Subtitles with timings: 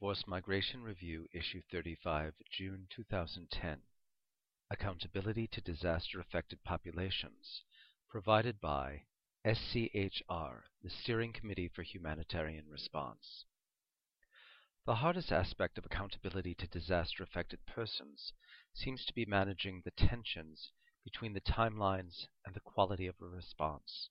[0.00, 3.82] Forced Migration Review, Issue 35, June 2010.
[4.70, 7.64] Accountability to Disaster Affected Populations.
[8.08, 9.02] Provided by
[9.44, 13.44] SCHR, the Steering Committee for Humanitarian Response.
[14.86, 18.32] The hardest aspect of accountability to disaster affected persons
[18.72, 20.72] seems to be managing the tensions
[21.04, 24.08] between the timelines and the quality of a response.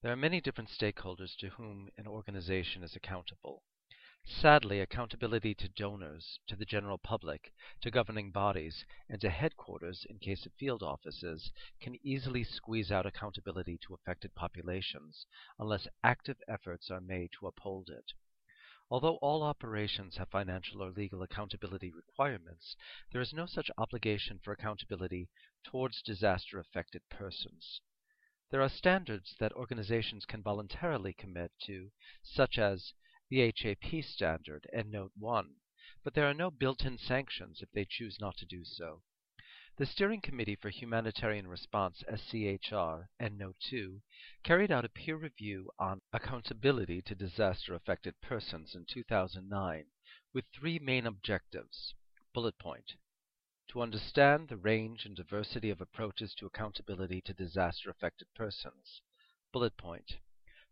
[0.00, 3.64] There are many different stakeholders to whom an organization is accountable.
[4.24, 10.20] Sadly, accountability to donors, to the general public, to governing bodies, and to headquarters in
[10.20, 11.50] case of field offices
[11.80, 15.26] can easily squeeze out accountability to affected populations
[15.58, 18.12] unless active efforts are made to uphold it.
[18.88, 22.76] Although all operations have financial or legal accountability requirements,
[23.10, 25.28] there is no such obligation for accountability
[25.64, 27.80] towards disaster affected persons.
[28.50, 32.94] There are standards that organizations can voluntarily commit to, such as
[33.28, 35.54] the HAP standard and Note 1,
[36.02, 39.02] but there are no built-in sanctions if they choose not to do so.
[39.76, 44.00] The Steering Committee for Humanitarian Response SCHR and Note 2
[44.42, 49.90] carried out a peer review on accountability to disaster affected persons in 2009
[50.32, 51.94] with three main objectives.
[52.32, 52.94] Bullet point
[53.68, 59.02] to understand the range and diversity of approaches to accountability to disaster affected persons.
[59.52, 60.18] Bullet point.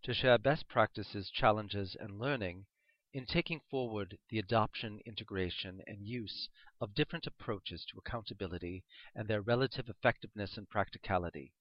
[0.04, 2.66] To share best practices, challenges, and learning
[3.12, 6.48] in taking forward the adoption, integration, and use
[6.80, 11.54] of different approaches to accountability and their relative effectiveness and practicality.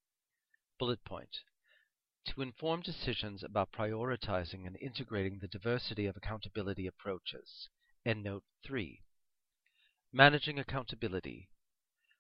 [0.78, 1.38] Bullet point.
[2.26, 7.70] To inform decisions about prioritizing and integrating the diversity of accountability approaches.
[8.06, 9.02] Endnote 3.
[10.18, 11.50] Managing accountability.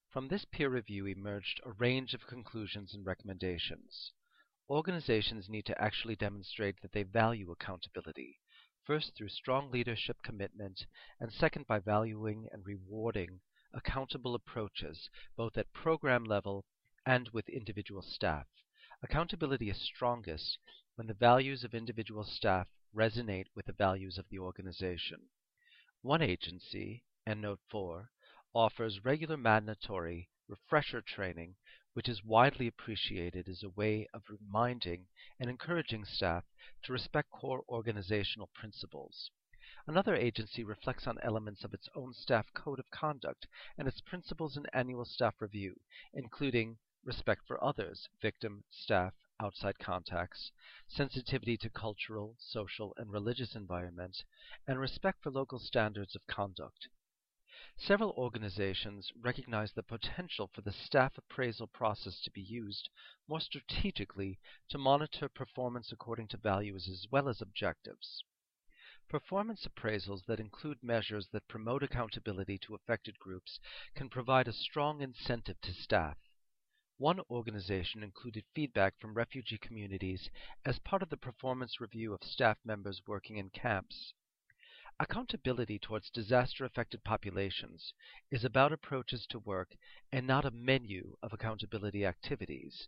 [0.10, 4.12] From this peer review emerged a range of conclusions and recommendations.
[4.70, 8.42] Organizations need to actually demonstrate that they value accountability,
[8.84, 10.86] first through strong leadership commitment,
[11.22, 13.40] and second by valuing and rewarding
[13.74, 16.66] accountable approaches both at program level
[17.06, 18.48] and with individual staff.
[19.04, 20.58] Accountability is strongest
[20.96, 25.30] when the values of individual staff resonate with the values of the organization.
[26.02, 27.06] One agency,
[27.72, 28.12] 4,
[28.54, 31.56] offers regular mandatory refresher training,
[31.94, 35.08] which is widely appreciated as a way of reminding
[35.40, 36.44] and encouraging staff
[36.84, 39.32] to respect core organizational principles.
[39.88, 44.56] Another agency reflects on elements of its own staff code of conduct and its principles
[44.56, 45.80] in annual staff review,
[46.14, 50.52] including respect for others, victim, staff, outside contacts,
[50.88, 54.24] sensitivity to cultural, social, and religious environment,
[54.68, 56.88] and respect for local standards of conduct.
[57.78, 62.90] Several organizations recognize the potential for the staff appraisal process to be used
[63.28, 68.24] more strategically to monitor performance according to values as well as objectives.
[69.10, 73.60] Performance appraisals that include measures that promote accountability to affected groups
[73.94, 76.18] can provide a strong incentive to staff.
[76.98, 80.30] One organization included feedback from refugee communities
[80.64, 84.14] as part of the performance review of staff members working in camps.
[84.98, 87.94] Accountability towards disaster affected populations
[88.32, 89.76] is about approaches to work
[90.10, 92.88] and not a menu of accountability activities.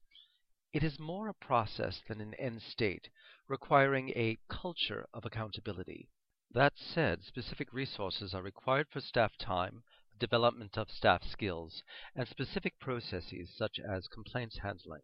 [0.72, 3.10] It is more a process than an end state,
[3.50, 6.08] requiring a culture of accountability.
[6.50, 11.84] That said, specific resources are required for staff time, the development of staff skills,
[12.16, 15.02] and specific processes such as complaints handling.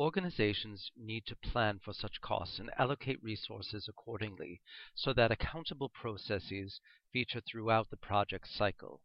[0.00, 4.62] Organizations need to plan for such costs and allocate resources accordingly
[4.94, 6.80] so that accountable processes
[7.12, 9.02] feature throughout the project cycle.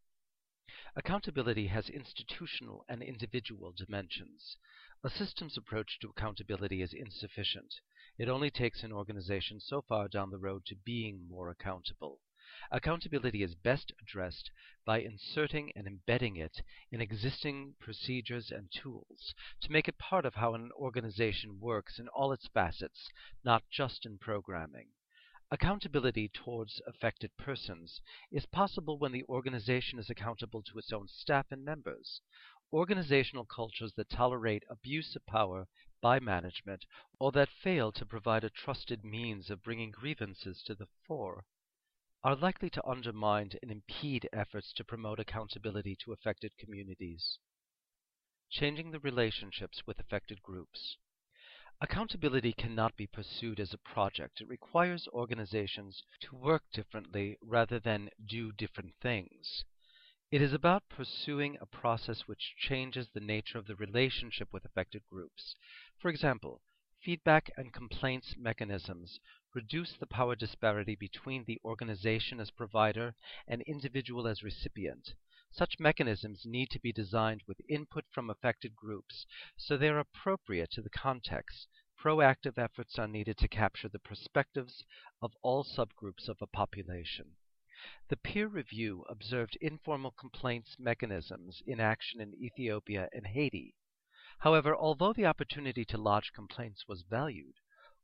[0.95, 4.55] Accountability has institutional and individual dimensions.
[5.03, 7.73] A systems approach to accountability is insufficient.
[8.17, 12.21] It only takes an organization so far down the road to being more accountable.
[12.71, 14.49] Accountability is best addressed
[14.85, 20.33] by inserting and embedding it in existing procedures and tools to make it part of
[20.33, 23.07] how an organization works in all its facets,
[23.43, 24.87] not just in programming.
[25.51, 28.01] Accountability towards affected persons
[28.31, 32.19] is possible when the organization is accountable to its own staff and members.
[32.73, 35.67] Organizational cultures that tolerate abuse of power
[36.01, 36.87] by management
[37.19, 41.45] or that fail to provide a trusted means of bringing grievances to the fore
[42.25, 47.37] are likely to undermine and impede efforts to promote accountability to affected communities.
[48.49, 50.97] Changing the relationships with affected groups.
[51.79, 54.41] Accountability cannot be pursued as a project.
[54.41, 59.63] It requires organizations to work differently rather than do different things.
[60.31, 65.03] It is about pursuing a process which changes the nature of the relationship with affected
[65.11, 65.53] groups.
[65.99, 66.63] For example,
[67.03, 69.19] feedback and complaints mechanisms
[69.55, 73.15] reduce the power disparity between the organization as provider
[73.47, 75.15] and individual as recipient.
[75.49, 79.25] Such mechanisms need to be designed with input from affected groups
[79.55, 81.69] so they are appropriate to the context.
[81.97, 84.83] Proactive efforts are needed to capture the perspectives
[85.21, 87.37] of all subgroups of a population.
[88.09, 93.75] The peer review observed informal complaints mechanisms in action in Ethiopia and Haiti.
[94.39, 97.55] However, although the opportunity to lodge complaints was valued,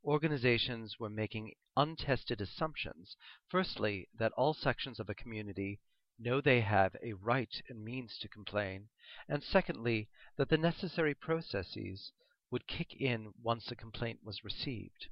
[0.04, 3.16] organizations were making untested assumptions.
[3.48, 5.80] Firstly, that all sections of a community
[6.18, 8.90] know they have a right and means to complain,
[9.28, 12.12] and secondly, that the necessary processes
[12.50, 15.08] would kick in once a complaint was received.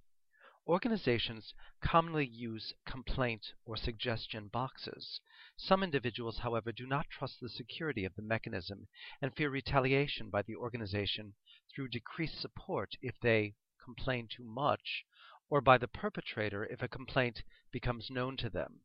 [0.67, 5.19] Organizations commonly use complaint or suggestion boxes.
[5.57, 8.87] Some individuals, however, do not trust the security of the mechanism
[9.21, 11.33] and fear retaliation by the organization
[11.73, 13.55] through decreased support if they
[13.95, 15.03] complain too much,
[15.49, 17.41] or by the perpetrator if a complaint
[17.71, 18.81] becomes known to them.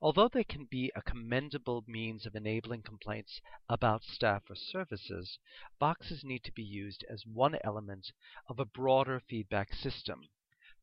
[0.00, 5.38] Although they can be a commendable means of enabling complaints about staff or services,
[5.78, 8.12] boxes need to be used as one element
[8.48, 10.22] of a broader feedback system.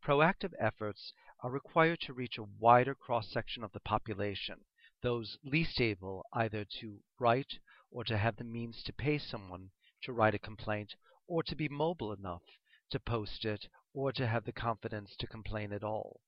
[0.03, 4.65] Proactive efforts are required to reach a wider cross-section of the population,
[5.01, 7.57] those least able either to write
[7.89, 9.71] or to have the means to pay someone
[10.03, 10.93] to write a complaint,
[11.25, 12.43] or to be mobile enough
[12.89, 16.21] to post it, or to have the confidence to complain at all.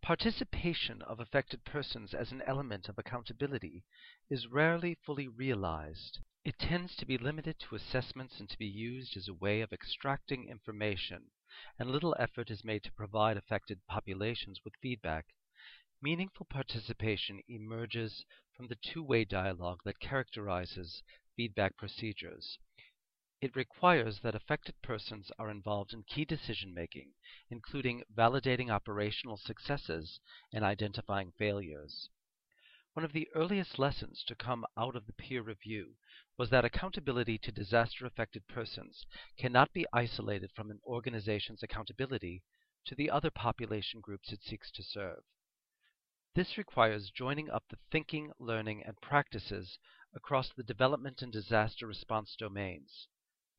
[0.00, 3.84] Participation of affected persons as an element of accountability
[4.30, 6.20] is rarely fully realized.
[6.44, 9.72] It tends to be limited to assessments and to be used as a way of
[9.72, 11.30] extracting information
[11.78, 15.26] and little effort is made to provide affected populations with feedback.
[16.02, 18.24] Meaningful participation emerges
[18.54, 21.02] from the two-way dialogue that characterizes
[21.36, 22.58] feedback procedures.
[23.40, 27.14] It requires that affected persons are involved in key decision making,
[27.48, 30.18] including validating operational successes
[30.52, 32.10] and identifying failures.
[32.94, 35.94] One of the earliest lessons to come out of the peer review
[36.36, 39.06] was that accountability to disaster affected persons
[39.36, 42.42] cannot be isolated from an organization's accountability
[42.86, 45.22] to the other population groups it seeks to serve.
[46.34, 49.78] This requires joining up the thinking, learning, and practices
[50.12, 53.06] across the development and disaster response domains.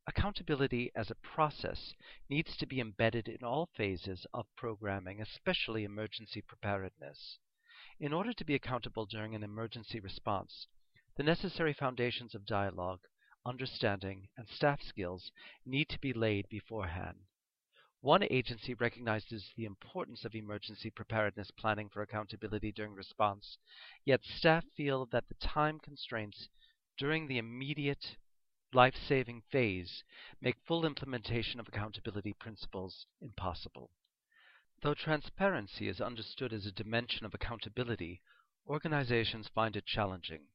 [0.09, 1.93] Accountability as a process
[2.29, 7.37] needs to be embedded in all phases of programming, especially emergency preparedness.
[7.99, 10.65] In order to be accountable during an emergency response,
[11.15, 13.01] the necessary foundations of dialogue,
[13.45, 15.31] understanding, and staff skills
[15.63, 17.19] need to be laid beforehand.
[18.01, 23.59] One agency recognizes the importance of emergency preparedness planning for accountability during response,
[24.05, 26.49] yet staff feel that the time constraints
[26.97, 28.17] during the immediate
[28.73, 30.03] life-saving phase
[30.41, 33.89] make full implementation of accountability principles impossible.
[34.81, 38.21] Though transparency is understood as a dimension of accountability,
[38.67, 40.47] organizations find it challenging.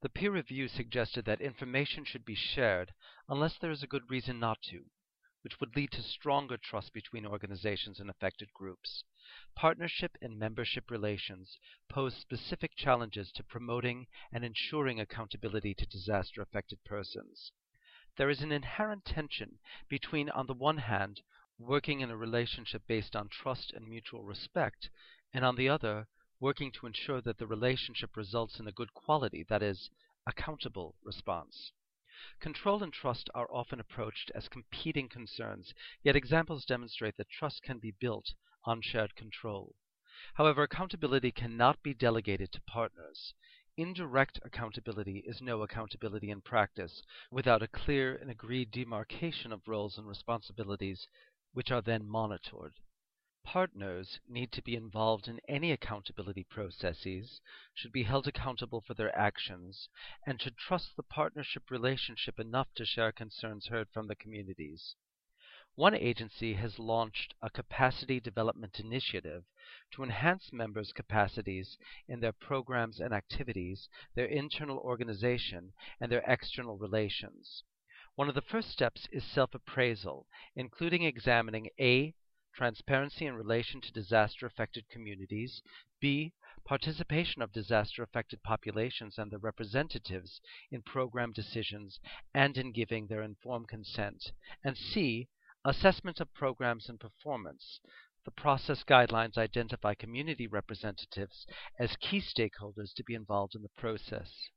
[0.00, 2.92] The peer review suggested that information should be shared
[3.28, 4.84] unless there is a good reason not to,
[5.42, 9.02] which would lead to stronger trust between organizations and affected groups.
[9.54, 11.58] Partnership and membership relations
[11.90, 17.52] pose specific challenges to promoting and ensuring accountability to disaster affected persons.
[18.16, 21.20] There is an inherent tension between, on the one hand,
[21.58, 24.88] working in a relationship based on trust and mutual respect,
[25.34, 26.08] and on the other,
[26.40, 29.90] working to ensure that the relationship results in a good quality, that is,
[30.26, 31.72] accountable response.
[32.40, 37.78] Control and trust are often approached as competing concerns, yet examples demonstrate that trust can
[37.78, 38.32] be built
[38.68, 39.74] on shared control.
[40.34, 43.32] However, accountability cannot be delegated to partners.
[43.78, 49.96] Indirect accountability is no accountability in practice without a clear and agreed demarcation of roles
[49.96, 51.06] and responsibilities
[51.54, 52.74] which are then monitored.
[53.42, 57.40] Partners need to be involved in any accountability processes,
[57.72, 59.88] should be held accountable for their actions,
[60.26, 64.94] and should trust the partnership relationship enough to share concerns heard from the communities.
[65.78, 69.44] One agency has launched a capacity development initiative
[69.92, 76.78] to enhance members' capacities in their programs and activities, their internal organization, and their external
[76.78, 77.62] relations.
[78.16, 82.12] One of the first steps is self-appraisal, including examining A.
[82.52, 85.62] Transparency in relation to disaster-affected communities.
[86.00, 86.32] B.
[86.64, 90.40] Participation of disaster-affected populations and their representatives
[90.72, 92.00] in program decisions
[92.34, 94.32] and in giving their informed consent.
[94.64, 95.28] And C.
[95.68, 97.78] Assessment of programs and performance.
[98.24, 101.46] The process guidelines identify community representatives
[101.78, 104.48] as key stakeholders to be involved in the process.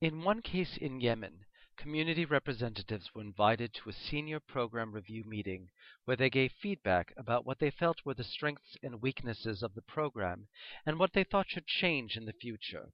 [0.00, 1.44] In one case in Yemen,
[1.76, 5.68] community representatives were invited to a senior program review meeting
[6.06, 9.82] where they gave feedback about what they felt were the strengths and weaknesses of the
[9.82, 10.48] program
[10.86, 12.90] and what they thought should change in the future.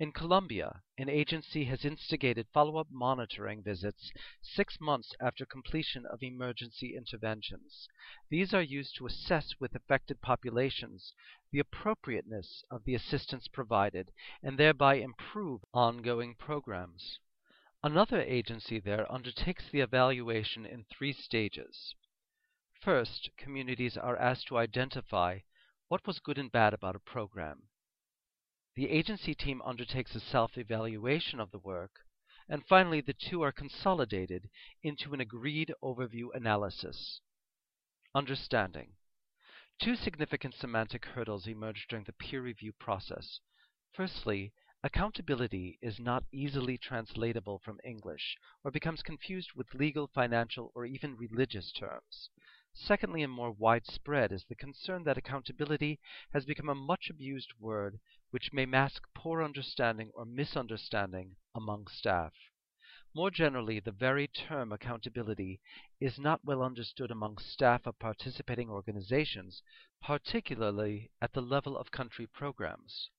[0.00, 6.96] In Colombia, an agency has instigated follow-up monitoring visits six months after completion of emergency
[6.96, 7.86] interventions.
[8.30, 11.12] These are used to assess with affected populations
[11.52, 14.10] the appropriateness of the assistance provided
[14.42, 17.18] and thereby improve ongoing programs.
[17.82, 21.94] Another agency there undertakes the evaluation in three stages.
[22.80, 25.40] First, communities are asked to identify
[25.88, 27.64] what was good and bad about a program.
[28.80, 32.00] The agency team undertakes a self-evaluation of the work,
[32.48, 34.48] and finally the two are consolidated
[34.82, 37.20] into an agreed overview analysis.
[38.14, 38.94] Understanding.
[39.78, 43.40] Two significant semantic hurdles emerge during the peer review process.
[43.92, 50.86] Firstly, accountability is not easily translatable from English or becomes confused with legal, financial, or
[50.86, 52.30] even religious terms.
[52.82, 56.00] Secondly, and more widespread, is the concern that accountability
[56.32, 62.32] has become a much abused word which may mask poor understanding or misunderstanding among staff.
[63.12, 65.60] More generally, the very term accountability
[66.00, 69.62] is not well understood among staff of participating organizations,
[70.00, 73.10] particularly at the level of country programs.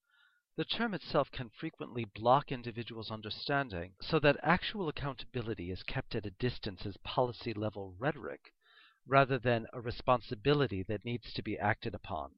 [0.56, 6.26] The term itself can frequently block individuals' understanding, so that actual accountability is kept at
[6.26, 8.56] a distance as policy level rhetoric
[9.06, 12.36] rather than a responsibility that needs to be acted upon.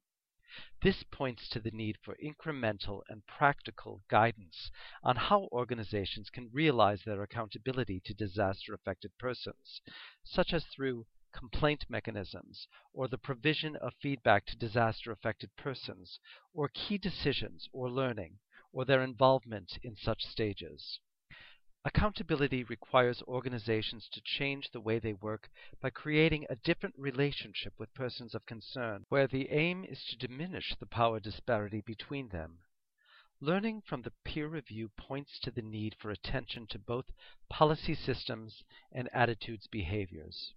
[0.84, 4.70] This points to the need for incremental and practical guidance
[5.02, 9.82] on how organizations can realize their accountability to disaster affected persons,
[10.24, 16.20] such as through complaint mechanisms, or the provision of feedback to disaster affected persons,
[16.54, 18.38] or key decisions or learning,
[18.72, 21.00] or their involvement in such stages.
[21.86, 25.50] Accountability requires organizations to change the way they work
[25.82, 30.74] by creating a different relationship with persons of concern, where the aim is to diminish
[30.80, 32.60] the power disparity between them.
[33.42, 37.12] Learning from the peer review points to the need for attention to both
[37.50, 38.64] policy systems
[38.94, 40.54] and attitudes behaviors.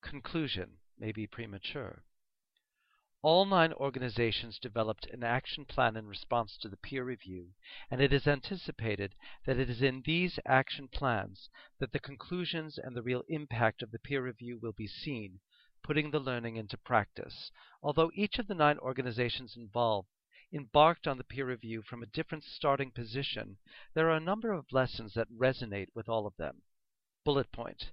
[0.00, 2.02] Conclusion may be premature.
[3.26, 7.54] All nine organizations developed an action plan in response to the peer review,
[7.90, 9.14] and it is anticipated
[9.46, 13.92] that it is in these action plans that the conclusions and the real impact of
[13.92, 15.40] the peer review will be seen,
[15.82, 17.50] putting the learning into practice.
[17.82, 20.10] Although each of the nine organizations involved
[20.52, 23.56] embarked on the peer review from a different starting position,
[23.94, 26.60] there are a number of lessons that resonate with all of them.
[27.24, 27.90] Bullet point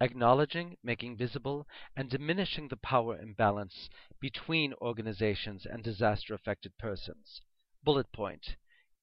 [0.00, 3.88] acknowledging, making visible, and diminishing the power imbalance
[4.20, 7.40] between organizations and disaster affected persons.
[7.82, 8.56] Bullet point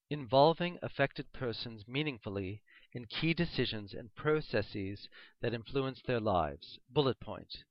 [0.10, 5.08] involving affected persons meaningfully in key decisions and processes
[5.40, 6.78] that influence their lives.
[6.90, 7.64] Bullet point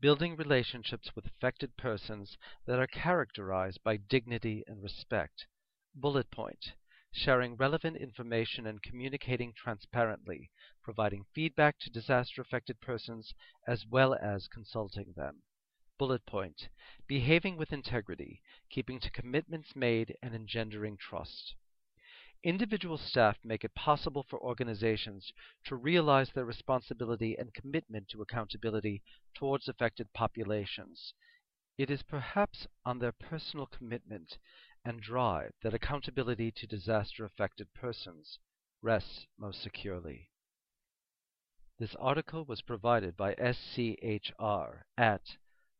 [0.00, 2.36] building relationships with affected persons
[2.66, 5.46] that are characterized by dignity and respect.
[5.94, 6.72] Bullet point
[7.12, 10.50] sharing relevant information and communicating transparently,
[10.82, 13.34] providing feedback to disaster affected persons
[13.68, 15.42] as well as consulting them.
[15.98, 16.68] Bullet point
[17.06, 18.40] behaving with integrity,
[18.70, 21.54] keeping to commitments made, and engendering trust.
[22.42, 25.32] Individual staff make it possible for organizations
[25.64, 29.00] to realize their responsibility and commitment to accountability
[29.34, 31.14] towards affected populations.
[31.78, 34.38] It is perhaps on their personal commitment
[34.84, 38.38] and drive that accountability to disaster affected persons
[38.82, 40.28] rests most securely.
[41.78, 45.36] This article was provided by SCHR at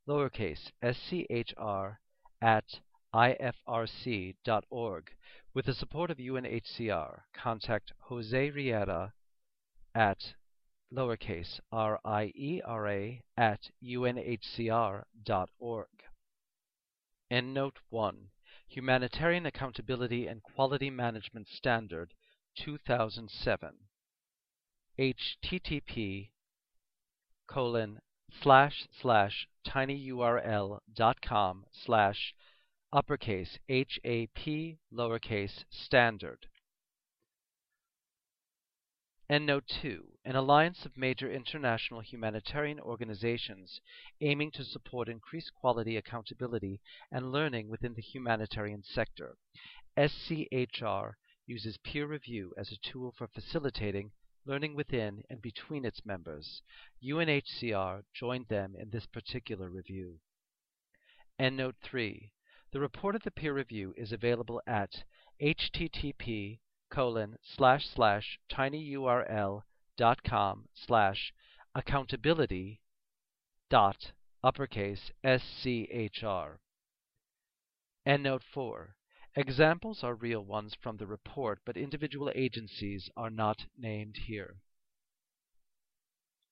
[0.08, 1.96] lowercase schr
[2.40, 2.80] at
[3.14, 5.10] ifrc.org
[5.54, 7.20] with the support of UNHCR.
[7.34, 9.12] Contact Jose Riera
[9.94, 10.34] at
[10.92, 15.06] lowercase riera at unhcr.org.
[17.30, 18.31] Endnote 1
[18.74, 22.14] Humanitarian Accountability and Quality Management Standard
[22.56, 23.74] 2007
[24.98, 26.30] http
[27.46, 28.00] colon
[28.42, 32.34] slash slash tinyurl dot com slash
[32.90, 36.46] uppercase HAP lowercase standard.
[39.30, 43.80] Endnote 2 An alliance of major international humanitarian organizations
[44.20, 46.80] aiming to support increased quality, accountability,
[47.12, 49.36] and learning within the humanitarian sector.
[49.96, 51.14] SCHR
[51.46, 54.10] uses peer review as a tool for facilitating
[54.44, 56.60] learning within and between its members.
[57.00, 60.18] UNHCR joined them in this particular review.
[61.38, 62.32] Endnote 3
[62.72, 65.04] The report of the peer review is available at
[65.40, 66.58] http
[66.92, 69.62] colon slash slash tinyurl
[69.96, 71.32] dot com slash
[71.74, 72.80] accountability
[73.70, 74.12] dot
[74.44, 76.58] uppercase schr.
[78.06, 78.94] Endnote 4.
[79.34, 84.56] Examples are real ones from the report, but individual agencies are not named here.